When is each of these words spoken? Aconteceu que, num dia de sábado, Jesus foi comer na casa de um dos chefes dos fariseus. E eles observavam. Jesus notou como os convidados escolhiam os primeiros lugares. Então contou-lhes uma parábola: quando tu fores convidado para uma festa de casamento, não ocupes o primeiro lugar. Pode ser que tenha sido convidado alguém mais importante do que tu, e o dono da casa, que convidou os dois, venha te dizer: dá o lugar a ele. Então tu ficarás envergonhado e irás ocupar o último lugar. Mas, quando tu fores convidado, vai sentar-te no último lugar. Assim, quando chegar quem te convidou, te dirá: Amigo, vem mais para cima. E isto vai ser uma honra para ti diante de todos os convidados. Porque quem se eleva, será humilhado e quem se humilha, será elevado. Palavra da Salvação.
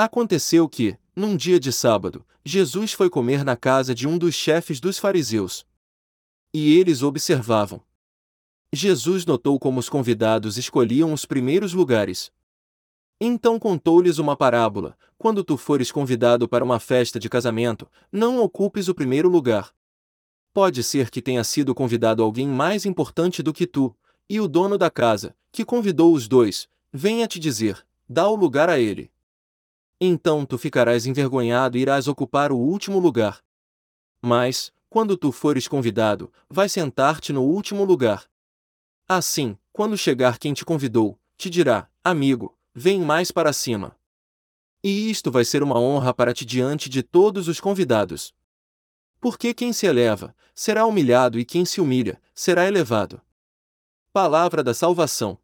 Aconteceu 0.00 0.68
que, 0.68 0.96
num 1.16 1.36
dia 1.36 1.58
de 1.58 1.72
sábado, 1.72 2.24
Jesus 2.44 2.92
foi 2.92 3.10
comer 3.10 3.44
na 3.44 3.56
casa 3.56 3.92
de 3.92 4.06
um 4.06 4.16
dos 4.16 4.32
chefes 4.32 4.78
dos 4.78 4.96
fariseus. 4.96 5.66
E 6.54 6.78
eles 6.78 7.02
observavam. 7.02 7.82
Jesus 8.72 9.26
notou 9.26 9.58
como 9.58 9.80
os 9.80 9.88
convidados 9.88 10.56
escolhiam 10.56 11.12
os 11.12 11.26
primeiros 11.26 11.72
lugares. 11.72 12.30
Então 13.20 13.58
contou-lhes 13.58 14.18
uma 14.18 14.36
parábola: 14.36 14.96
quando 15.18 15.42
tu 15.42 15.56
fores 15.56 15.90
convidado 15.90 16.48
para 16.48 16.62
uma 16.64 16.78
festa 16.78 17.18
de 17.18 17.28
casamento, 17.28 17.90
não 18.12 18.40
ocupes 18.40 18.86
o 18.86 18.94
primeiro 18.94 19.28
lugar. 19.28 19.74
Pode 20.54 20.84
ser 20.84 21.10
que 21.10 21.20
tenha 21.20 21.42
sido 21.42 21.74
convidado 21.74 22.22
alguém 22.22 22.46
mais 22.46 22.86
importante 22.86 23.42
do 23.42 23.52
que 23.52 23.66
tu, 23.66 23.92
e 24.30 24.40
o 24.40 24.46
dono 24.46 24.78
da 24.78 24.92
casa, 24.92 25.34
que 25.50 25.64
convidou 25.64 26.14
os 26.14 26.28
dois, 26.28 26.68
venha 26.92 27.26
te 27.26 27.40
dizer: 27.40 27.84
dá 28.08 28.28
o 28.28 28.36
lugar 28.36 28.70
a 28.70 28.78
ele. 28.78 29.10
Então 30.00 30.46
tu 30.46 30.56
ficarás 30.56 31.06
envergonhado 31.06 31.76
e 31.76 31.80
irás 31.80 32.06
ocupar 32.06 32.52
o 32.52 32.56
último 32.56 32.98
lugar. 32.98 33.42
Mas, 34.22 34.72
quando 34.88 35.16
tu 35.16 35.32
fores 35.32 35.66
convidado, 35.66 36.32
vai 36.48 36.68
sentar-te 36.68 37.32
no 37.32 37.42
último 37.42 37.84
lugar. 37.84 38.28
Assim, 39.08 39.56
quando 39.72 39.96
chegar 39.96 40.38
quem 40.38 40.54
te 40.54 40.64
convidou, 40.64 41.18
te 41.36 41.50
dirá: 41.50 41.90
Amigo, 42.04 42.56
vem 42.74 43.00
mais 43.00 43.30
para 43.30 43.52
cima. 43.52 43.96
E 44.82 45.10
isto 45.10 45.30
vai 45.30 45.44
ser 45.44 45.62
uma 45.62 45.78
honra 45.78 46.14
para 46.14 46.32
ti 46.32 46.44
diante 46.44 46.88
de 46.88 47.02
todos 47.02 47.48
os 47.48 47.58
convidados. 47.60 48.32
Porque 49.20 49.52
quem 49.52 49.72
se 49.72 49.86
eleva, 49.86 50.34
será 50.54 50.86
humilhado 50.86 51.38
e 51.38 51.44
quem 51.44 51.64
se 51.64 51.80
humilha, 51.80 52.20
será 52.34 52.66
elevado. 52.66 53.20
Palavra 54.12 54.62
da 54.62 54.72
Salvação. 54.72 55.38